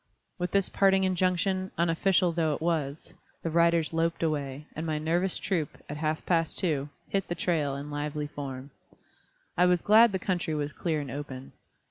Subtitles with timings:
[0.39, 3.13] With this parting injunction, unofficial though it was,
[3.43, 7.75] the riders loped away, and my nervous troop, at half past two, "hit the trail"
[7.75, 8.71] in lively form.
[9.55, 11.51] I was glad the country was clear and open.